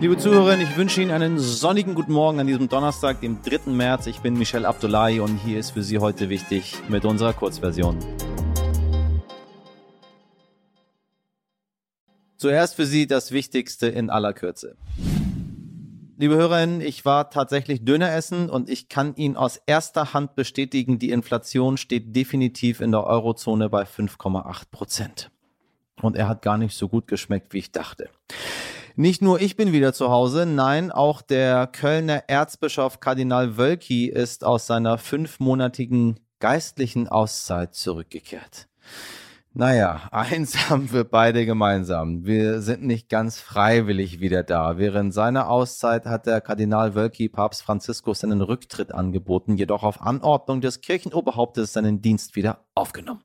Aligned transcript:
Liebe 0.00 0.16
Zuhörerinnen, 0.16 0.66
ich 0.66 0.78
wünsche 0.78 1.02
Ihnen 1.02 1.10
einen 1.10 1.38
sonnigen 1.38 1.94
guten 1.94 2.14
Morgen 2.14 2.40
an 2.40 2.46
diesem 2.46 2.70
Donnerstag, 2.70 3.20
dem 3.20 3.42
3. 3.42 3.70
März. 3.70 4.06
Ich 4.06 4.20
bin 4.20 4.32
Michel 4.32 4.64
Abdullahi 4.64 5.20
und 5.20 5.36
hier 5.36 5.58
ist 5.58 5.72
für 5.72 5.82
Sie 5.82 5.98
heute 5.98 6.30
wichtig 6.30 6.78
mit 6.88 7.04
unserer 7.04 7.34
Kurzversion. 7.34 7.98
Zuerst 12.38 12.76
für 12.76 12.86
Sie 12.86 13.06
das 13.06 13.30
Wichtigste 13.32 13.88
in 13.88 14.08
aller 14.08 14.32
Kürze. 14.32 14.78
Liebe 16.16 16.34
Hörerinnen, 16.34 16.80
ich 16.80 17.04
war 17.04 17.28
tatsächlich 17.28 17.84
Döner 17.84 18.10
essen 18.10 18.48
und 18.48 18.70
ich 18.70 18.88
kann 18.88 19.14
Ihnen 19.16 19.36
aus 19.36 19.60
erster 19.66 20.14
Hand 20.14 20.34
bestätigen, 20.34 20.98
die 20.98 21.10
Inflation 21.10 21.76
steht 21.76 22.16
definitiv 22.16 22.80
in 22.80 22.90
der 22.90 23.04
Eurozone 23.04 23.68
bei 23.68 23.82
5,8 23.82 24.62
Prozent. 24.70 25.30
Und 26.00 26.16
er 26.16 26.26
hat 26.26 26.40
gar 26.40 26.56
nicht 26.56 26.74
so 26.74 26.88
gut 26.88 27.06
geschmeckt, 27.06 27.52
wie 27.52 27.58
ich 27.58 27.70
dachte. 27.70 28.08
Nicht 28.96 29.22
nur 29.22 29.40
ich 29.40 29.56
bin 29.56 29.72
wieder 29.72 29.92
zu 29.92 30.10
Hause, 30.10 30.46
nein, 30.46 30.90
auch 30.90 31.22
der 31.22 31.66
Kölner 31.66 32.24
Erzbischof 32.28 33.00
Kardinal 33.00 33.56
Wölki 33.56 34.06
ist 34.06 34.44
aus 34.44 34.66
seiner 34.66 34.98
fünfmonatigen 34.98 36.20
geistlichen 36.40 37.08
Auszeit 37.08 37.74
zurückgekehrt. 37.74 38.68
Naja, 39.52 40.02
eins 40.12 40.70
haben 40.70 40.92
wir 40.92 41.02
beide 41.02 41.44
gemeinsam. 41.44 42.24
Wir 42.24 42.60
sind 42.60 42.84
nicht 42.84 43.08
ganz 43.08 43.40
freiwillig 43.40 44.20
wieder 44.20 44.44
da. 44.44 44.78
Während 44.78 45.12
seiner 45.12 45.50
Auszeit 45.50 46.06
hat 46.06 46.26
der 46.26 46.40
Kardinal 46.40 46.94
Wölki 46.94 47.28
Papst 47.28 47.62
Franziskus 47.62 48.20
seinen 48.20 48.42
Rücktritt 48.42 48.94
angeboten, 48.94 49.56
jedoch 49.56 49.82
auf 49.82 50.02
Anordnung 50.02 50.60
des 50.60 50.80
Kirchenoberhauptes 50.82 51.72
seinen 51.72 52.00
Dienst 52.00 52.36
wieder 52.36 52.60
aufgenommen. 52.76 53.24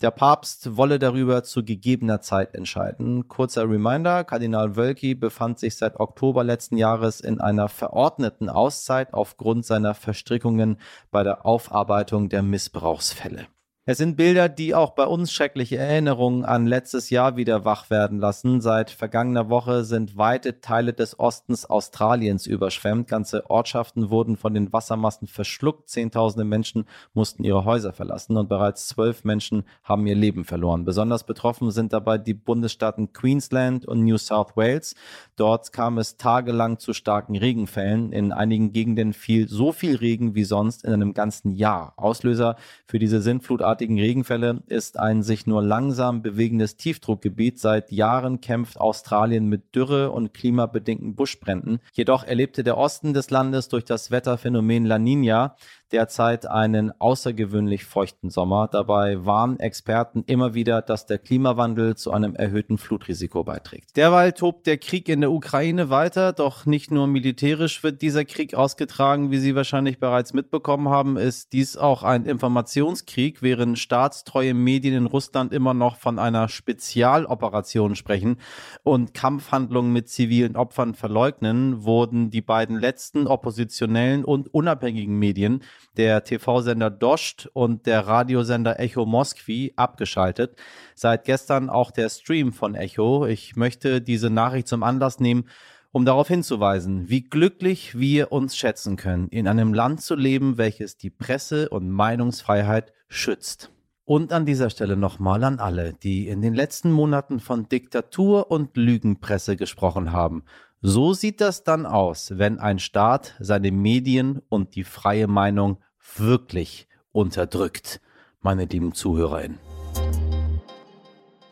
Der 0.00 0.10
Papst 0.10 0.78
wolle 0.78 0.98
darüber 0.98 1.42
zu 1.42 1.62
gegebener 1.62 2.22
Zeit 2.22 2.54
entscheiden. 2.54 3.28
Kurzer 3.28 3.68
Reminder, 3.68 4.24
Kardinal 4.24 4.74
Wölki 4.74 5.14
befand 5.14 5.58
sich 5.58 5.76
seit 5.76 6.00
Oktober 6.00 6.44
letzten 6.44 6.78
Jahres 6.78 7.20
in 7.20 7.42
einer 7.42 7.68
verordneten 7.68 8.48
Auszeit 8.48 9.12
aufgrund 9.12 9.66
seiner 9.66 9.92
Verstrickungen 9.92 10.78
bei 11.10 11.22
der 11.22 11.44
Aufarbeitung 11.44 12.30
der 12.30 12.42
Missbrauchsfälle. 12.42 13.48
Es 13.90 13.96
sind 13.96 14.18
Bilder, 14.18 14.50
die 14.50 14.74
auch 14.74 14.90
bei 14.90 15.06
uns 15.06 15.32
schreckliche 15.32 15.78
Erinnerungen 15.78 16.44
an 16.44 16.66
letztes 16.66 17.08
Jahr 17.08 17.38
wieder 17.38 17.64
wach 17.64 17.88
werden 17.88 18.18
lassen. 18.18 18.60
Seit 18.60 18.90
vergangener 18.90 19.48
Woche 19.48 19.82
sind 19.82 20.18
weite 20.18 20.60
Teile 20.60 20.92
des 20.92 21.18
Ostens 21.18 21.64
Australiens 21.64 22.46
überschwemmt. 22.46 23.08
Ganze 23.08 23.48
Ortschaften 23.48 24.10
wurden 24.10 24.36
von 24.36 24.52
den 24.52 24.74
Wassermassen 24.74 25.26
verschluckt. 25.26 25.88
Zehntausende 25.88 26.44
Menschen 26.44 26.84
mussten 27.14 27.44
ihre 27.44 27.64
Häuser 27.64 27.94
verlassen 27.94 28.36
und 28.36 28.50
bereits 28.50 28.88
zwölf 28.88 29.24
Menschen 29.24 29.64
haben 29.82 30.06
ihr 30.06 30.16
Leben 30.16 30.44
verloren. 30.44 30.84
Besonders 30.84 31.24
betroffen 31.24 31.70
sind 31.70 31.94
dabei 31.94 32.18
die 32.18 32.34
Bundesstaaten 32.34 33.14
Queensland 33.14 33.86
und 33.86 34.04
New 34.04 34.18
South 34.18 34.54
Wales. 34.54 34.96
Dort 35.36 35.72
kam 35.72 35.96
es 35.96 36.18
tagelang 36.18 36.78
zu 36.78 36.92
starken 36.92 37.38
Regenfällen. 37.38 38.12
In 38.12 38.32
einigen 38.32 38.70
Gegenden 38.70 39.14
fiel 39.14 39.48
so 39.48 39.72
viel 39.72 39.96
Regen 39.96 40.34
wie 40.34 40.44
sonst 40.44 40.84
in 40.84 40.92
einem 40.92 41.14
ganzen 41.14 41.52
Jahr. 41.52 41.94
Auslöser 41.96 42.56
für 42.84 42.98
diese 42.98 43.22
Sintflutartigen 43.22 43.77
derartigen 43.78 44.00
Regenfälle 44.00 44.60
ist 44.66 44.98
ein 44.98 45.22
sich 45.22 45.46
nur 45.46 45.62
langsam 45.62 46.20
bewegendes 46.20 46.76
Tiefdruckgebiet. 46.76 47.60
Seit 47.60 47.92
Jahren 47.92 48.40
kämpft 48.40 48.80
Australien 48.80 49.46
mit 49.46 49.72
Dürre 49.72 50.10
und 50.10 50.34
klimabedingten 50.34 51.14
Buschbränden. 51.14 51.78
Jedoch 51.92 52.24
erlebte 52.24 52.64
der 52.64 52.76
Osten 52.76 53.14
des 53.14 53.30
Landes 53.30 53.68
durch 53.68 53.84
das 53.84 54.10
Wetterphänomen 54.10 54.84
La 54.84 54.98
Nina 54.98 55.54
derzeit 55.92 56.46
einen 56.46 56.92
außergewöhnlich 57.00 57.84
feuchten 57.84 58.30
Sommer. 58.30 58.68
Dabei 58.70 59.24
warnen 59.24 59.58
Experten 59.60 60.24
immer 60.26 60.54
wieder, 60.54 60.82
dass 60.82 61.06
der 61.06 61.18
Klimawandel 61.18 61.96
zu 61.96 62.12
einem 62.12 62.34
erhöhten 62.34 62.78
Flutrisiko 62.78 63.44
beiträgt. 63.44 63.96
Derweil 63.96 64.32
tobt 64.32 64.66
der 64.66 64.78
Krieg 64.78 65.08
in 65.08 65.20
der 65.20 65.30
Ukraine 65.30 65.90
weiter, 65.90 66.32
doch 66.32 66.66
nicht 66.66 66.90
nur 66.90 67.06
militärisch 67.06 67.82
wird 67.82 68.02
dieser 68.02 68.24
Krieg 68.24 68.54
ausgetragen, 68.54 69.30
wie 69.30 69.38
Sie 69.38 69.54
wahrscheinlich 69.54 69.98
bereits 69.98 70.34
mitbekommen 70.34 70.88
haben, 70.88 71.16
ist 71.16 71.52
dies 71.52 71.76
auch 71.76 72.02
ein 72.02 72.26
Informationskrieg, 72.26 73.42
während 73.42 73.78
staatstreue 73.78 74.54
Medien 74.54 74.94
in 74.94 75.06
Russland 75.06 75.52
immer 75.52 75.74
noch 75.74 75.96
von 75.96 76.18
einer 76.18 76.48
Spezialoperation 76.48 77.96
sprechen 77.96 78.38
und 78.82 79.14
Kampfhandlungen 79.14 79.92
mit 79.92 80.08
zivilen 80.08 80.56
Opfern 80.56 80.94
verleugnen, 80.94 81.84
wurden 81.84 82.30
die 82.30 82.42
beiden 82.42 82.78
letzten 82.78 83.26
oppositionellen 83.26 84.24
und 84.24 84.52
unabhängigen 84.52 85.18
Medien 85.18 85.62
der 85.96 86.24
TV-Sender 86.24 86.90
Dost 86.90 87.48
und 87.52 87.86
der 87.86 88.06
Radiosender 88.06 88.78
Echo 88.78 89.06
Moskwi 89.06 89.72
abgeschaltet. 89.76 90.56
Seit 90.94 91.24
gestern 91.24 91.70
auch 91.70 91.90
der 91.90 92.08
Stream 92.08 92.52
von 92.52 92.74
Echo. 92.74 93.26
Ich 93.26 93.56
möchte 93.56 94.00
diese 94.00 94.30
Nachricht 94.30 94.68
zum 94.68 94.82
Anlass 94.82 95.20
nehmen, 95.20 95.48
um 95.90 96.04
darauf 96.04 96.28
hinzuweisen, 96.28 97.08
wie 97.08 97.22
glücklich 97.22 97.98
wir 97.98 98.30
uns 98.32 98.56
schätzen 98.56 98.96
können, 98.96 99.28
in 99.28 99.48
einem 99.48 99.72
Land 99.72 100.02
zu 100.02 100.14
leben, 100.14 100.58
welches 100.58 100.96
die 100.96 101.10
Presse- 101.10 101.68
und 101.70 101.90
Meinungsfreiheit 101.90 102.92
schützt. 103.08 103.70
Und 104.04 104.32
an 104.32 104.46
dieser 104.46 104.70
Stelle 104.70 104.96
nochmal 104.96 105.44
an 105.44 105.58
alle, 105.58 105.92
die 105.92 106.28
in 106.28 106.40
den 106.40 106.54
letzten 106.54 106.90
Monaten 106.90 107.40
von 107.40 107.68
Diktatur 107.68 108.50
und 108.50 108.74
Lügenpresse 108.76 109.56
gesprochen 109.56 110.12
haben. 110.12 110.44
So 110.80 111.12
sieht 111.12 111.40
das 111.40 111.64
dann 111.64 111.86
aus, 111.86 112.38
wenn 112.38 112.60
ein 112.60 112.78
Staat 112.78 113.34
seine 113.40 113.72
Medien 113.72 114.40
und 114.48 114.76
die 114.76 114.84
freie 114.84 115.26
Meinung 115.26 115.78
wirklich 116.16 116.86
unterdrückt, 117.10 118.00
meine 118.42 118.64
lieben 118.66 118.92
Zuhörerinnen. 118.94 119.58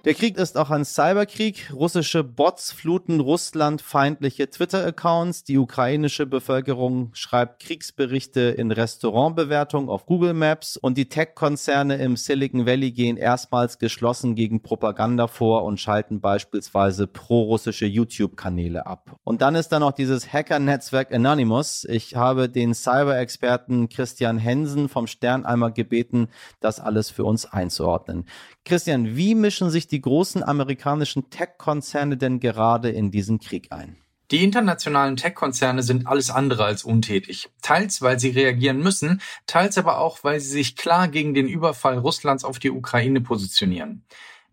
Der 0.06 0.14
Krieg 0.14 0.38
ist 0.38 0.56
auch 0.56 0.70
ein 0.70 0.84
Cyberkrieg. 0.84 1.72
Russische 1.74 2.22
Bots 2.22 2.70
fluten 2.70 3.18
Russland 3.18 3.82
feindliche 3.82 4.48
Twitter-Accounts. 4.48 5.42
Die 5.42 5.58
ukrainische 5.58 6.26
Bevölkerung 6.26 7.10
schreibt 7.12 7.60
Kriegsberichte 7.64 8.40
in 8.42 8.70
Restaurantbewertungen 8.70 9.88
auf 9.88 10.06
Google 10.06 10.32
Maps. 10.32 10.76
Und 10.76 10.96
die 10.96 11.08
Tech-Konzerne 11.08 11.96
im 11.96 12.16
Silicon 12.16 12.66
Valley 12.66 12.92
gehen 12.92 13.16
erstmals 13.16 13.80
geschlossen 13.80 14.36
gegen 14.36 14.62
Propaganda 14.62 15.26
vor 15.26 15.64
und 15.64 15.80
schalten 15.80 16.20
beispielsweise 16.20 17.08
pro-russische 17.08 17.86
YouTube-Kanäle 17.86 18.86
ab. 18.86 19.18
Und 19.24 19.42
dann 19.42 19.56
ist 19.56 19.70
da 19.70 19.80
noch 19.80 19.90
dieses 19.90 20.32
Hacker-Netzwerk 20.32 21.12
Anonymous. 21.12 21.82
Ich 21.82 22.14
habe 22.14 22.48
den 22.48 22.74
Cyber-Experten 22.74 23.88
Christian 23.88 24.38
Hensen 24.38 24.88
vom 24.88 25.08
Stern 25.08 25.44
einmal 25.44 25.72
gebeten, 25.72 26.28
das 26.60 26.78
alles 26.78 27.10
für 27.10 27.24
uns 27.24 27.44
einzuordnen. 27.44 28.24
Christian, 28.64 29.16
wie 29.16 29.34
mischen 29.34 29.70
sich 29.70 29.88
die 29.88 29.95
großen 30.00 30.42
amerikanischen 30.42 31.30
Tech-Konzerne 31.30 32.16
denn 32.16 32.40
gerade 32.40 32.90
in 32.90 33.10
diesen 33.10 33.38
Krieg 33.38 33.72
ein? 33.72 33.96
Die 34.32 34.42
internationalen 34.42 35.16
Tech-Konzerne 35.16 35.84
sind 35.84 36.08
alles 36.08 36.30
andere 36.30 36.64
als 36.64 36.82
untätig. 36.82 37.48
Teils, 37.62 38.02
weil 38.02 38.18
sie 38.18 38.30
reagieren 38.30 38.78
müssen, 38.78 39.20
teils 39.46 39.78
aber 39.78 40.00
auch, 40.00 40.24
weil 40.24 40.40
sie 40.40 40.48
sich 40.48 40.74
klar 40.74 41.06
gegen 41.06 41.32
den 41.32 41.46
Überfall 41.46 41.98
Russlands 41.98 42.44
auf 42.44 42.58
die 42.58 42.72
Ukraine 42.72 43.20
positionieren. 43.20 44.04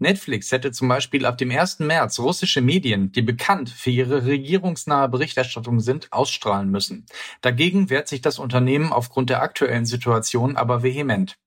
Netflix 0.03 0.51
hätte 0.51 0.71
zum 0.71 0.87
Beispiel 0.87 1.25
ab 1.25 1.39
dem 1.39 1.49
1. 1.49 1.79
März 1.79 2.19
russische 2.19 2.61
Medien, 2.61 3.11
die 3.11 3.23
bekannt 3.23 3.71
für 3.71 3.89
ihre 3.89 4.25
regierungsnahe 4.25 5.09
Berichterstattung 5.09 5.79
sind, 5.79 6.13
ausstrahlen 6.13 6.69
müssen. 6.69 7.07
Dagegen 7.41 7.89
wehrt 7.89 8.07
sich 8.07 8.21
das 8.21 8.37
Unternehmen 8.37 8.93
aufgrund 8.93 9.31
der 9.31 9.41
aktuellen 9.41 9.87
Situation 9.87 10.55
aber 10.55 10.83
vehement. 10.83 11.39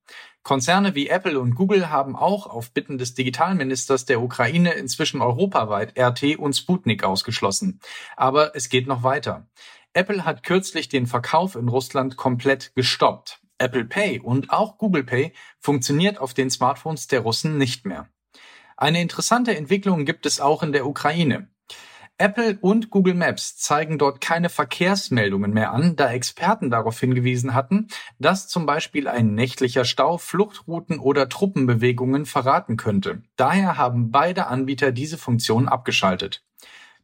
Konzerne 0.42 0.94
wie 0.94 1.08
Apple 1.08 1.38
und 1.38 1.54
Google 1.54 1.90
haben 1.90 2.16
auch 2.16 2.46
auf 2.46 2.72
Bitten 2.72 2.98
des 2.98 3.14
Digitalministers 3.14 4.04
der 4.04 4.20
Ukraine 4.20 4.72
inzwischen 4.72 5.20
europaweit 5.20 5.98
RT 5.98 6.36
und 6.36 6.54
Sputnik 6.54 7.04
ausgeschlossen. 7.04 7.80
Aber 8.16 8.56
es 8.56 8.68
geht 8.68 8.86
noch 8.86 9.02
weiter. 9.02 9.48
Apple 9.92 10.24
hat 10.24 10.42
kürzlich 10.42 10.88
den 10.88 11.06
Verkauf 11.06 11.56
in 11.56 11.68
Russland 11.68 12.16
komplett 12.16 12.74
gestoppt. 12.74 13.40
Apple 13.58 13.84
Pay 13.86 14.20
und 14.20 14.50
auch 14.50 14.78
Google 14.78 15.04
Pay 15.04 15.32
funktioniert 15.58 16.18
auf 16.18 16.34
den 16.34 16.50
Smartphones 16.50 17.06
der 17.06 17.20
Russen 17.20 17.58
nicht 17.58 17.86
mehr. 17.86 18.08
Eine 18.78 19.00
interessante 19.00 19.56
Entwicklung 19.56 20.04
gibt 20.04 20.26
es 20.26 20.38
auch 20.38 20.62
in 20.62 20.72
der 20.72 20.86
Ukraine. 20.86 21.48
Apple 22.18 22.58
und 22.60 22.90
Google 22.90 23.14
Maps 23.14 23.56
zeigen 23.56 23.98
dort 23.98 24.20
keine 24.20 24.50
Verkehrsmeldungen 24.50 25.52
mehr 25.52 25.72
an, 25.72 25.96
da 25.96 26.10
Experten 26.10 26.70
darauf 26.70 27.00
hingewiesen 27.00 27.54
hatten, 27.54 27.88
dass 28.18 28.48
zum 28.48 28.66
Beispiel 28.66 29.08
ein 29.08 29.34
nächtlicher 29.34 29.86
Stau 29.86 30.18
Fluchtrouten 30.18 30.98
oder 30.98 31.28
Truppenbewegungen 31.28 32.26
verraten 32.26 32.76
könnte. 32.76 33.22
Daher 33.36 33.78
haben 33.78 34.10
beide 34.10 34.46
Anbieter 34.46 34.92
diese 34.92 35.16
Funktion 35.16 35.68
abgeschaltet. 35.68 36.42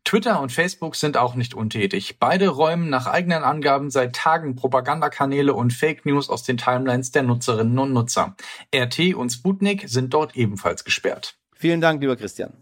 Twitter 0.05 0.41
und 0.41 0.53
Facebook 0.53 0.97
sind 0.97 1.17
auch 1.17 1.37
nicht 1.37 1.55
untätig. 1.55 2.19
Beide 2.19 2.49
räumen 2.49 2.91
nach 2.91 3.07
eigenen 3.07 3.45
Angaben 3.45 3.91
seit 3.91 4.15
Tagen 4.15 4.57
Propagandakanäle 4.57 5.55
und 5.55 5.73
Fake 5.73 6.05
News 6.05 6.29
aus 6.29 6.43
den 6.43 6.59
Timelines 6.59 7.13
der 7.13 7.23
Nutzerinnen 7.23 7.79
und 7.79 7.93
Nutzer. 7.93 8.35
RT 8.75 9.15
und 9.15 9.31
Sputnik 9.31 9.85
sind 9.89 10.13
dort 10.13 10.37
ebenfalls 10.37 10.85
gesperrt. 10.85 11.39
Vielen 11.63 11.81
Dank, 11.81 12.01
lieber 12.01 12.17
Christian. 12.17 12.55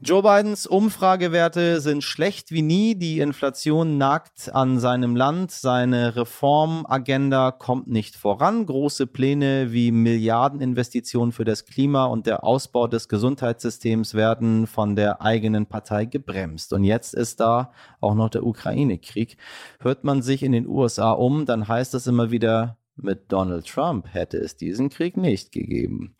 Joe 0.00 0.22
Bidens 0.22 0.66
Umfragewerte 0.66 1.82
sind 1.82 2.02
schlecht 2.02 2.50
wie 2.50 2.62
nie. 2.62 2.94
Die 2.94 3.20
Inflation 3.20 3.98
nagt 3.98 4.50
an 4.50 4.78
seinem 4.78 5.14
Land. 5.14 5.50
Seine 5.50 6.16
Reformagenda 6.16 7.50
kommt 7.50 7.88
nicht 7.88 8.16
voran. 8.16 8.64
Große 8.64 9.06
Pläne 9.06 9.72
wie 9.72 9.92
Milliardeninvestitionen 9.92 11.32
für 11.32 11.44
das 11.44 11.66
Klima 11.66 12.06
und 12.06 12.26
der 12.26 12.42
Ausbau 12.42 12.86
des 12.86 13.10
Gesundheitssystems 13.10 14.14
werden 14.14 14.66
von 14.66 14.96
der 14.96 15.20
eigenen 15.20 15.66
Partei 15.66 16.06
gebremst. 16.06 16.72
Und 16.72 16.84
jetzt 16.84 17.12
ist 17.12 17.40
da 17.40 17.72
auch 18.00 18.14
noch 18.14 18.30
der 18.30 18.46
Ukraine-Krieg. 18.46 19.36
Hört 19.80 20.02
man 20.02 20.22
sich 20.22 20.42
in 20.42 20.52
den 20.52 20.66
USA 20.66 21.12
um, 21.12 21.44
dann 21.44 21.68
heißt 21.68 21.92
es 21.92 22.06
immer 22.06 22.30
wieder, 22.30 22.78
mit 23.02 23.32
Donald 23.32 23.66
Trump 23.66 24.06
hätte 24.12 24.38
es 24.38 24.56
diesen 24.56 24.88
Krieg 24.88 25.16
nicht 25.16 25.52
gegeben. 25.52 26.14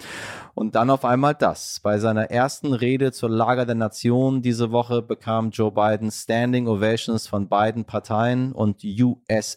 Und 0.54 0.74
dann 0.74 0.90
auf 0.90 1.04
einmal 1.04 1.34
das. 1.34 1.80
Bei 1.82 1.98
seiner 1.98 2.30
ersten 2.30 2.72
Rede 2.72 3.12
zur 3.12 3.28
Lage 3.30 3.66
der 3.66 3.74
Nation 3.74 4.42
diese 4.42 4.72
Woche 4.72 5.02
bekam 5.02 5.50
Joe 5.50 5.70
Biden 5.70 6.10
Standing 6.10 6.66
Ovations 6.66 7.26
von 7.26 7.48
beiden 7.48 7.84
Parteien 7.84 8.52
und 8.52 8.82
USA, 8.84 9.50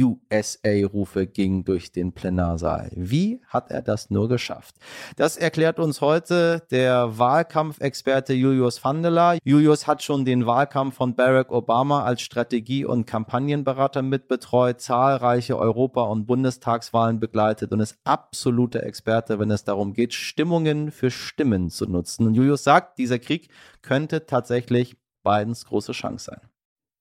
USA 0.00 0.86
Rufe 0.92 1.26
gingen 1.26 1.64
durch 1.64 1.92
den 1.92 2.12
Plenarsaal. 2.12 2.90
Wie 2.94 3.40
hat 3.46 3.70
er 3.70 3.82
das 3.82 4.10
nur 4.10 4.28
geschafft? 4.28 4.76
Das 5.16 5.36
erklärt 5.36 5.78
uns 5.78 6.00
heute 6.00 6.62
der 6.70 7.18
Wahlkampfexperte 7.18 8.32
Julius 8.32 8.84
Vandela. 8.84 9.36
Julius 9.44 9.86
hat 9.86 10.02
schon 10.02 10.24
den 10.24 10.46
Wahlkampf 10.46 10.96
von 10.96 11.14
Barack 11.14 11.50
Obama 11.52 12.04
als 12.04 12.20
Strategie- 12.20 12.84
und 12.84 13.06
Kampagnenberater 13.06 14.02
mitbetreut, 14.02 14.80
zahlreiche 14.80 15.58
Europa- 15.58 16.02
und 16.02 16.26
Bundes 16.26 16.50
Bundestagswahlen 16.50 17.20
begleitet 17.20 17.72
und 17.72 17.80
ist 17.80 17.98
absoluter 18.04 18.82
Experte, 18.82 19.38
wenn 19.38 19.50
es 19.50 19.64
darum 19.64 19.92
geht, 19.92 20.14
Stimmungen 20.20 20.90
für 20.90 21.10
Stimmen 21.10 21.70
zu 21.70 21.86
nutzen. 21.86 22.26
Und 22.26 22.34
Julius 22.34 22.64
sagt, 22.64 22.98
dieser 22.98 23.18
Krieg 23.18 23.48
könnte 23.82 24.26
tatsächlich 24.26 24.96
Bidens 25.22 25.66
große 25.66 25.92
Chance 25.92 26.26
sein. 26.26 26.40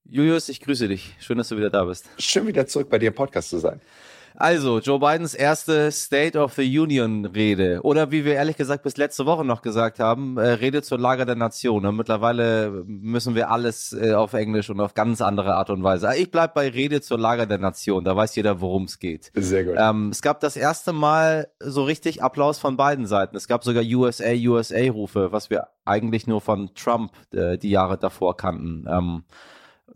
Julius, 0.03 0.49
ich 0.49 0.59
grüße 0.61 0.87
dich. 0.87 1.15
Schön, 1.19 1.37
dass 1.37 1.49
du 1.49 1.57
wieder 1.57 1.69
da 1.69 1.85
bist. 1.85 2.09
Schön 2.17 2.47
wieder 2.47 2.65
zurück 2.65 2.89
bei 2.89 2.97
dir 2.97 3.09
im 3.09 3.15
Podcast 3.15 3.49
zu 3.49 3.59
sein. 3.59 3.79
Also, 4.39 4.79
Joe 4.79 4.99
Bidens 4.99 5.33
erste 5.33 5.91
State 5.91 6.39
of 6.39 6.53
the 6.53 6.79
Union 6.79 7.25
Rede. 7.25 7.81
Oder 7.83 8.09
wie 8.09 8.23
wir 8.23 8.35
ehrlich 8.35 8.55
gesagt 8.55 8.83
bis 8.83 8.95
letzte 8.95 9.25
Woche 9.25 9.43
noch 9.43 9.61
gesagt 9.61 9.99
haben, 9.99 10.37
äh, 10.37 10.51
Rede 10.51 10.81
zur 10.81 10.97
Lage 10.97 11.25
der 11.25 11.35
Nation. 11.35 11.85
Und 11.85 11.97
mittlerweile 11.97 12.85
müssen 12.85 13.35
wir 13.35 13.51
alles 13.51 13.91
äh, 13.91 14.13
auf 14.13 14.31
Englisch 14.31 14.69
und 14.69 14.79
auf 14.79 14.93
ganz 14.93 15.19
andere 15.19 15.55
Art 15.55 15.69
und 15.69 15.83
Weise. 15.83 16.09
Ich 16.15 16.31
bleib 16.31 16.53
bei 16.53 16.69
Rede 16.69 17.01
zur 17.01 17.19
Lage 17.19 17.47
der 17.47 17.57
Nation. 17.57 18.05
Da 18.05 18.15
weiß 18.15 18.33
jeder, 18.37 18.61
worum 18.61 18.85
es 18.85 18.99
geht. 18.99 19.29
Sehr 19.35 19.65
gut. 19.65 19.75
Ähm, 19.77 20.07
es 20.09 20.21
gab 20.21 20.39
das 20.39 20.55
erste 20.55 20.93
Mal 20.93 21.49
so 21.59 21.83
richtig 21.83 22.23
Applaus 22.23 22.59
von 22.59 22.77
beiden 22.77 23.07
Seiten. 23.07 23.35
Es 23.35 23.49
gab 23.49 23.65
sogar 23.65 23.83
USA, 23.83 24.31
USA 24.31 24.89
Rufe, 24.89 25.33
was 25.33 25.49
wir 25.49 25.67
eigentlich 25.83 26.27
nur 26.27 26.39
von 26.39 26.73
Trump 26.75 27.11
äh, 27.33 27.57
die 27.57 27.71
Jahre 27.71 27.97
davor 27.97 28.37
kannten. 28.37 28.85
Ähm, 28.89 29.23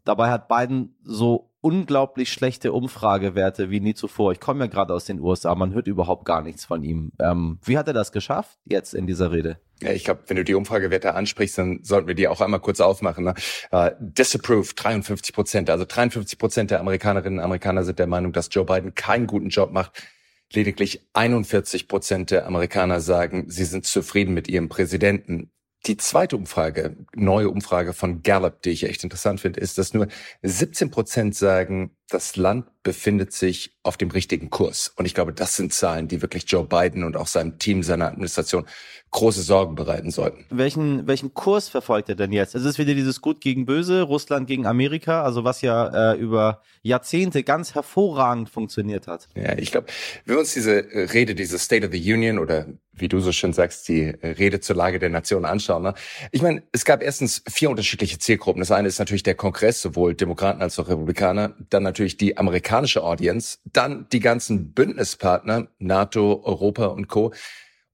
dabei 0.04 0.32
hat 0.32 0.50
Biden 0.50 0.98
so 1.06 1.50
unglaublich 1.64 2.32
schlechte 2.32 2.74
Umfragewerte 2.74 3.70
wie 3.70 3.80
nie 3.80 3.94
zuvor. 3.94 4.34
Ich 4.34 4.42
komme 4.42 4.66
ja 4.66 4.68
gerade 4.68 4.94
aus 4.94 5.06
den 5.06 5.22
USA, 5.22 5.56
man 5.56 5.74
hört 5.74 5.88
überhaupt 5.88 6.26
gar 6.26 6.42
nichts 6.42 6.66
von 6.66 6.84
ihm. 6.84 7.14
Ähm, 7.20 7.58
wie 7.64 7.78
hat 7.78 7.88
er 7.88 7.94
das 7.94 8.12
geschafft 8.12 8.60
jetzt 8.66 8.94
in 8.94 9.08
dieser 9.08 9.32
Rede? 9.32 9.58
Ja, 9.82 9.92
ich 9.92 10.04
glaube, 10.04 10.24
wenn 10.28 10.36
du 10.36 10.44
die 10.44 10.56
Umfragewerte 10.56 11.16
ansprichst, 11.16 11.58
dann 11.58 11.80
sollten 11.84 12.08
wir 12.08 12.16
die 12.16 12.28
auch 12.28 12.42
einmal 12.42 12.60
kurz 12.60 12.82
aufmachen. 12.82 13.24
Ne? 13.24 13.34
Uh, 13.72 13.92
disapprove 14.00 14.74
53 14.76 15.34
Prozent, 15.34 15.70
also 15.70 15.86
53 15.86 16.38
Prozent 16.38 16.70
der 16.70 16.82
Amerikanerinnen 16.82 17.40
und 17.40 17.46
Amerikaner 17.46 17.86
sind 17.86 17.98
der 17.98 18.08
Meinung, 18.08 18.34
dass 18.34 18.50
Joe 18.52 18.66
Biden 18.66 18.94
keinen 18.94 19.26
guten 19.26 19.48
Job 19.48 19.72
macht. 19.72 20.04
Lediglich 20.52 21.08
41 21.14 21.88
Prozent 21.88 22.30
der 22.32 22.46
Amerikaner 22.46 23.00
sagen, 23.00 23.46
sie 23.48 23.66
sind 23.66 23.86
zufrieden 23.86 24.34
mit 24.34 24.50
ihrem 24.50 24.68
Präsidenten. 24.68 25.50
Die 25.86 25.98
zweite 25.98 26.38
Umfrage, 26.38 26.96
neue 27.14 27.50
Umfrage 27.50 27.94
von 27.94 28.22
Gallup, 28.22 28.62
die 28.62 28.70
ich 28.70 28.86
echt 28.86 29.04
interessant 29.04 29.42
finde, 29.42 29.60
ist, 29.60 29.78
dass 29.78 29.94
nur 29.94 30.08
17 30.42 30.92
Prozent 30.92 31.36
sagen, 31.36 31.92
das 32.14 32.36
Land 32.36 32.66
befindet 32.84 33.34
sich 33.34 33.76
auf 33.82 33.98
dem 33.98 34.12
richtigen 34.12 34.50
Kurs. 34.50 34.94
Und 34.96 35.06
ich 35.06 35.14
glaube, 35.14 35.34
das 35.34 35.56
sind 35.56 35.74
Zahlen, 35.74 36.08
die 36.08 36.22
wirklich 36.22 36.44
Joe 36.48 36.66
Biden 36.66 37.04
und 37.04 37.18
auch 37.18 37.28
seinem 37.28 37.58
Team, 37.58 37.82
seiner 37.82 38.08
Administration 38.08 38.66
große 39.14 39.42
Sorgen 39.42 39.76
bereiten 39.76 40.12
sollten. 40.12 40.46
Welchen, 40.50 41.08
welchen 41.08 41.34
Kurs 41.34 41.70
verfolgt 41.70 42.10
er 42.10 42.16
denn 42.16 42.32
jetzt? 42.32 42.56
Es 42.56 42.66
ist 42.66 42.80
wieder 42.80 42.94
dieses 42.94 43.22
Gut 43.22 43.42
gegen 43.42 43.66
Böse, 43.66 44.02
Russland 44.02 44.48
gegen 44.48 44.66
Amerika, 44.66 45.24
also 45.24 45.44
was 45.44 45.62
ja 45.62 46.14
äh, 46.14 46.18
über 46.18 46.62
Jahrzehnte 46.82 47.44
ganz 47.44 47.76
hervorragend 47.76 48.50
funktioniert 48.50 49.08
hat. 49.08 49.30
Ja, 49.36 49.58
ich 49.58 49.72
glaube, 49.72 49.88
wenn 50.26 50.36
wir 50.36 50.40
uns 50.40 50.54
diese 50.54 50.86
Rede, 51.14 51.36
diese 51.36 51.60
State 51.60 51.86
of 51.86 51.94
the 51.94 52.14
Union 52.14 52.40
oder 52.40 52.66
wie 52.96 53.08
du 53.08 53.20
so 53.20 53.32
schön 53.32 53.54
sagst, 53.54 53.88
die 53.88 54.04
Rede 54.04 54.60
zur 54.60 54.76
Lage 54.76 55.00
der 55.00 55.10
Nation 55.10 55.46
anschauen. 55.46 55.84
Ne? 55.84 55.94
Ich 56.32 56.42
meine, 56.42 56.62
es 56.72 56.86
gab 56.86 57.02
erstens 57.02 57.44
vier 57.50 57.70
unterschiedliche 57.70 58.20
Zielgruppen. 58.20 58.60
Das 58.60 58.72
eine 58.72 58.88
ist 58.88 59.00
natürlich 59.00 59.24
der 59.24 59.36
Kongress, 59.36 59.82
sowohl 59.82 60.14
Demokraten 60.14 60.62
als 60.62 60.78
auch 60.78 60.90
Republikaner. 60.90 61.56
Dann 61.70 61.84
natürlich 61.84 62.03
die 62.08 62.38
amerikanische 62.38 63.04
Audience. 63.04 63.60
Dann 63.66 64.08
die 64.12 64.20
ganzen 64.20 64.74
Bündnispartner, 64.74 65.68
NATO, 65.80 66.42
Europa 66.44 66.88
und 66.88 67.08
Co. 67.08 67.34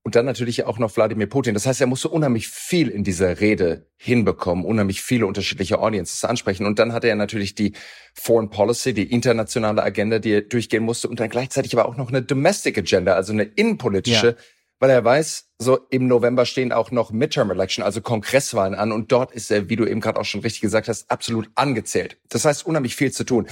Und 0.01 0.15
dann 0.15 0.25
natürlich 0.25 0.63
auch 0.63 0.79
noch 0.79 0.95
Wladimir 0.95 1.27
Putin. 1.27 1.53
Das 1.53 1.65
heißt, 1.65 1.81
er 1.81 1.87
musste 1.87 2.09
unheimlich 2.09 2.47
viel 2.47 2.87
in 2.87 3.03
dieser 3.03 3.41
Rede 3.41 3.85
hinbekommen, 3.97 4.63
unheimlich 4.63 5.01
viele 5.01 5.27
unterschiedliche 5.27 5.79
Audiences 5.79 6.23
ansprechen. 6.23 6.65
Und 6.65 6.79
dann 6.79 6.93
hatte 6.93 7.07
er 7.07 7.15
natürlich 7.15 7.53
die 7.53 7.73
Foreign 8.13 8.49
Policy, 8.49 8.93
die 8.93 9.11
internationale 9.11 9.83
Agenda, 9.83 10.19
die 10.19 10.31
er 10.31 10.41
durchgehen 10.41 10.83
musste. 10.83 11.09
Und 11.09 11.19
dann 11.19 11.29
gleichzeitig 11.29 11.77
aber 11.77 11.87
auch 11.87 11.97
noch 11.97 12.09
eine 12.09 12.21
Domestic 12.21 12.77
Agenda, 12.77 13.13
also 13.13 13.33
eine 13.33 13.43
innenpolitische, 13.43 14.27
ja. 14.27 14.35
weil 14.79 14.89
er 14.89 15.03
weiß, 15.03 15.49
so 15.59 15.77
im 15.89 16.07
November 16.07 16.45
stehen 16.45 16.71
auch 16.71 16.91
noch 16.91 17.11
Midterm 17.11 17.51
Election, 17.51 17.83
also 17.83 17.99
Kongresswahlen 18.01 18.75
an. 18.75 18.93
Und 18.93 19.11
dort 19.11 19.33
ist 19.33 19.51
er, 19.51 19.69
wie 19.69 19.75
du 19.75 19.85
eben 19.85 19.99
gerade 19.99 20.19
auch 20.19 20.25
schon 20.25 20.41
richtig 20.41 20.61
gesagt 20.61 20.87
hast, 20.87 21.11
absolut 21.11 21.51
angezählt. 21.55 22.17
Das 22.29 22.45
heißt, 22.45 22.65
unheimlich 22.65 22.95
viel 22.95 23.11
zu 23.11 23.25
tun. 23.25 23.47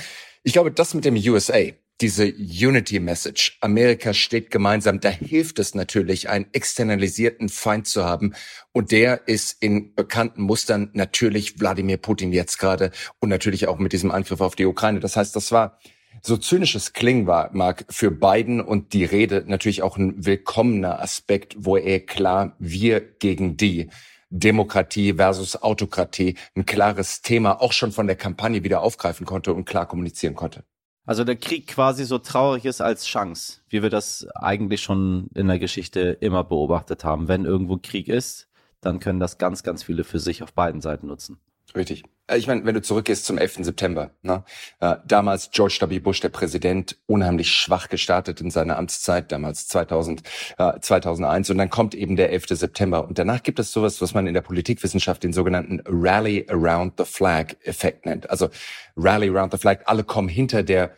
Ich 0.47 0.53
glaube, 0.53 0.71
das 0.71 0.93
mit 0.93 1.03
dem 1.03 1.17
USA, 1.17 1.59
diese 1.99 2.25
Unity 2.25 3.01
Message, 3.01 3.57
Amerika 3.59 4.13
steht 4.13 4.49
gemeinsam, 4.49 5.01
da 5.01 5.09
hilft 5.09 5.59
es 5.59 5.75
natürlich, 5.75 6.29
einen 6.29 6.45
externalisierten 6.53 7.49
Feind 7.49 7.85
zu 7.85 8.05
haben. 8.05 8.33
Und 8.71 8.93
der 8.93 9.27
ist 9.27 9.61
in 9.61 9.93
bekannten 9.93 10.43
Mustern 10.43 10.89
natürlich 10.93 11.59
Wladimir 11.59 11.97
Putin 11.97 12.31
jetzt 12.31 12.59
gerade 12.59 12.91
und 13.19 13.27
natürlich 13.27 13.67
auch 13.67 13.77
mit 13.77 13.91
diesem 13.91 14.09
Angriff 14.09 14.39
auf 14.39 14.55
die 14.55 14.65
Ukraine. 14.65 15.01
Das 15.01 15.17
heißt, 15.17 15.35
das 15.35 15.51
war 15.51 15.79
so 16.21 16.37
zynisches 16.37 16.93
klingen 16.93 17.27
war, 17.27 17.49
mag 17.51 17.83
für 17.89 18.09
Biden 18.09 18.61
und 18.61 18.93
die 18.93 19.03
Rede 19.03 19.43
natürlich 19.47 19.83
auch 19.83 19.97
ein 19.97 20.25
willkommener 20.25 21.01
Aspekt, 21.01 21.57
wo 21.59 21.75
er 21.75 21.99
klar 21.99 22.55
wir 22.57 23.01
gegen 23.01 23.57
die 23.57 23.89
Demokratie 24.29 25.13
versus 25.13 25.61
Autokratie 25.61 26.35
ein 26.55 26.65
klares 26.65 27.21
Thema 27.21 27.61
auch 27.61 27.71
schon 27.71 27.91
von 27.91 28.07
der 28.07 28.15
Kampagne 28.15 28.63
wieder 28.63 28.81
aufgreifen 28.81 29.25
konnte 29.25 29.53
und 29.53 29.65
klar 29.65 29.87
kommunizieren 29.87 30.35
konnte. 30.35 30.63
Also 31.05 31.23
der 31.23 31.37
Krieg 31.37 31.67
quasi 31.67 32.03
so 32.03 32.17
traurig 32.17 32.65
ist 32.65 32.81
als 32.81 33.05
Chance, 33.05 33.61
wie 33.69 33.81
wir 33.81 33.89
das 33.89 34.27
eigentlich 34.35 34.81
schon 34.81 35.29
in 35.33 35.47
der 35.47 35.57
Geschichte 35.57 36.01
immer 36.19 36.43
beobachtet 36.43 37.05
haben. 37.05 37.29
Wenn 37.29 37.45
irgendwo 37.45 37.77
Krieg 37.77 38.09
ist, 38.09 38.49
dann 38.81 38.99
können 38.99 39.21
das 39.21 39.37
ganz, 39.37 39.63
ganz 39.63 39.83
viele 39.83 40.03
für 40.03 40.19
sich 40.19 40.43
auf 40.43 40.53
beiden 40.53 40.81
Seiten 40.81 41.07
nutzen. 41.07 41.39
Richtig. 41.75 42.03
Äh, 42.27 42.37
ich 42.37 42.47
meine, 42.47 42.65
wenn 42.65 42.75
du 42.75 42.81
zurückgehst 42.81 43.25
zum 43.25 43.37
11. 43.37 43.65
September, 43.65 44.11
ne? 44.21 44.43
Äh, 44.79 44.95
damals 45.05 45.51
George 45.51 45.79
W. 45.81 45.99
Bush, 45.99 46.19
der 46.19 46.29
Präsident, 46.29 46.97
unheimlich 47.07 47.51
schwach 47.51 47.89
gestartet 47.89 48.41
in 48.41 48.51
seiner 48.51 48.77
Amtszeit, 48.77 49.31
damals 49.31 49.67
2000, 49.67 50.23
äh, 50.57 50.79
2001. 50.79 51.49
Und 51.49 51.57
dann 51.57 51.69
kommt 51.69 51.95
eben 51.95 52.15
der 52.15 52.31
11. 52.31 52.55
September. 52.57 53.07
Und 53.07 53.19
danach 53.19 53.43
gibt 53.43 53.59
es 53.59 53.71
sowas, 53.71 54.01
was 54.01 54.13
man 54.13 54.27
in 54.27 54.33
der 54.33 54.41
Politikwissenschaft 54.41 55.23
den 55.23 55.33
sogenannten 55.33 55.81
Rally 55.85 56.45
Around 56.49 56.93
the 56.97 57.05
Flag 57.05 57.55
Effekt 57.63 58.05
nennt. 58.05 58.29
Also 58.29 58.49
Rally 58.95 59.29
Around 59.29 59.53
the 59.53 59.57
Flag, 59.57 59.81
alle 59.85 60.03
kommen 60.03 60.29
hinter 60.29 60.63
der 60.63 60.91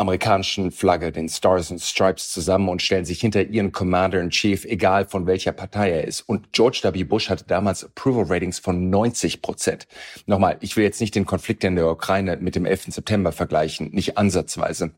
amerikanischen 0.00 0.70
Flagge, 0.72 1.12
den 1.12 1.28
Stars 1.28 1.70
and 1.70 1.80
Stripes 1.80 2.32
zusammen 2.32 2.68
und 2.68 2.80
stellen 2.80 3.04
sich 3.04 3.20
hinter 3.20 3.42
ihren 3.42 3.70
Commander-in-Chief, 3.70 4.64
egal 4.64 5.06
von 5.06 5.26
welcher 5.26 5.52
Partei 5.52 5.90
er 5.90 6.04
ist. 6.04 6.22
Und 6.22 6.52
George 6.52 6.80
W. 6.82 7.04
Bush 7.04 7.28
hatte 7.28 7.44
damals 7.46 7.84
Approval 7.84 8.24
Ratings 8.24 8.58
von 8.58 8.88
90 8.88 9.42
Prozent. 9.42 9.86
Nochmal, 10.26 10.56
ich 10.60 10.76
will 10.76 10.84
jetzt 10.84 11.00
nicht 11.00 11.14
den 11.14 11.26
Konflikt 11.26 11.62
in 11.64 11.76
der 11.76 11.88
Ukraine 11.88 12.38
mit 12.38 12.56
dem 12.56 12.64
11. 12.64 12.86
September 12.94 13.30
vergleichen, 13.30 13.90
nicht 13.92 14.16
ansatzweise. 14.16 14.92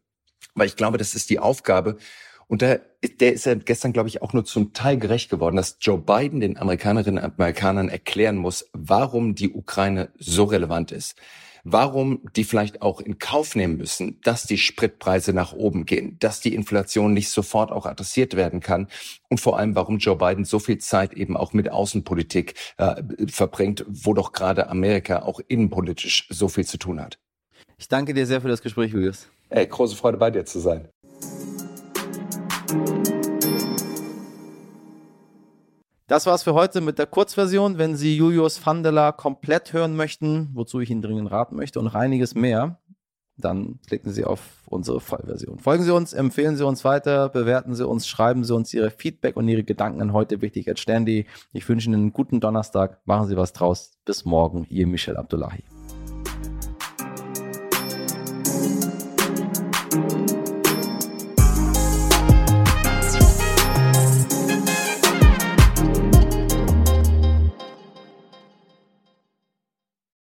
Weil 0.54 0.68
ich 0.68 0.76
glaube, 0.76 0.99
das 0.99 1.14
ist 1.14 1.30
die 1.30 1.38
Aufgabe, 1.38 1.97
und 2.49 2.61
der, 2.61 2.82
der 3.18 3.32
ist 3.32 3.47
ja 3.47 3.54
gestern, 3.54 3.94
glaube 3.94 4.11
ich, 4.11 4.21
auch 4.21 4.35
nur 4.35 4.44
zum 4.44 4.75
Teil 4.75 4.99
gerecht 4.99 5.30
geworden, 5.30 5.56
dass 5.56 5.78
Joe 5.80 5.97
Biden 5.97 6.40
den 6.40 6.59
Amerikanerinnen 6.59 7.25
und 7.25 7.32
Amerikanern 7.38 7.88
erklären 7.88 8.37
muss, 8.37 8.68
warum 8.75 9.35
die 9.35 9.50
Ukraine 9.50 10.11
so 10.18 10.44
relevant 10.44 10.92
ist 10.92 11.16
warum 11.64 12.21
die 12.37 12.45
vielleicht 12.45 12.83
auch 12.83 13.00
in 13.00 13.19
Kauf 13.19 13.54
nehmen 13.54 13.76
müssen, 13.76 14.21
dass 14.23 14.45
die 14.45 14.59
Spritpreise 14.59 15.33
nach 15.33 15.52
oben 15.52 15.87
gehen, 15.87 16.16
dass 16.19 16.40
die 16.40 16.54
Inflation 16.54 17.12
nicht 17.12 17.31
sofort 17.31 17.71
auch 17.71 17.87
adressiert 17.87 18.35
werden 18.35 18.61
kann 18.61 18.88
und 19.28 19.40
vor 19.40 19.59
allem, 19.59 19.75
warum 19.75 19.99
Joe 19.99 20.16
Biden 20.16 20.45
so 20.45 20.59
viel 20.59 20.78
Zeit 20.78 21.12
eben 21.12 21.37
auch 21.37 21.52
mit 21.52 21.71
Außenpolitik 21.71 22.54
äh, 22.78 23.02
verbringt, 23.26 23.85
wo 23.88 24.14
doch 24.14 24.33
gerade 24.33 24.69
Amerika 24.69 25.23
auch 25.23 25.40
innenpolitisch 25.49 26.26
so 26.31 26.49
viel 26.49 26.66
zu 26.66 26.78
tun 26.78 27.00
hat. 27.00 27.19
Ich 27.78 27.88
danke 27.88 28.14
dir 28.14 28.26
sehr 28.26 28.40
für 28.40 28.49
das 28.49 28.62
Gespräch, 28.62 28.92
Julius. 28.92 29.28
Ey, 29.49 29.66
große 29.66 29.97
Freude 29.97 30.16
bei 30.16 30.31
dir 30.31 30.45
zu 30.45 30.61
sein. 30.61 30.88
Das 36.12 36.26
war's 36.26 36.42
für 36.42 36.52
heute 36.52 36.83
mit 36.83 36.99
der 36.99 37.07
Kurzversion. 37.07 37.78
Wenn 37.78 37.97
Sie 37.97 38.14
Julius 38.14 38.66
Vandela 38.66 39.12
komplett 39.12 39.73
hören 39.73 39.97
möchten, 39.97 40.50
wozu 40.52 40.78
ich 40.81 40.90
Ihnen 40.90 41.00
dringend 41.00 41.31
raten 41.31 41.57
möchte 41.57 41.81
und 41.81 41.88
einiges 41.88 42.35
mehr, 42.35 42.76
dann 43.38 43.78
klicken 43.87 44.12
Sie 44.12 44.23
auf 44.26 44.40
unsere 44.66 45.00
Vollversion. 45.00 45.59
Folgen 45.59 45.85
Sie 45.85 45.95
uns, 45.95 46.12
empfehlen 46.12 46.59
Sie 46.59 46.66
uns 46.66 46.85
weiter, 46.85 47.31
bewerten 47.31 47.75
Sie 47.75 47.88
uns, 47.88 48.07
schreiben 48.07 48.45
Sie 48.45 48.54
uns 48.54 48.75
Ihre 48.75 48.90
Feedback 48.90 49.38
und 49.38 49.49
Ihre 49.49 49.64
Gedanken 49.64 50.02
an 50.02 50.12
heute 50.12 50.42
wichtig 50.42 50.69
at 50.69 50.78
Stern.de. 50.78 51.25
Ich 51.54 51.66
wünsche 51.66 51.88
Ihnen 51.88 51.95
einen 51.95 52.12
guten 52.12 52.40
Donnerstag, 52.40 53.00
machen 53.07 53.26
Sie 53.26 53.38
was 53.38 53.54
draus. 53.54 53.92
Bis 54.04 54.26
morgen, 54.26 54.66
Ihr 54.69 54.87
Michel 54.87 55.16
Abdullahi. 55.16 55.64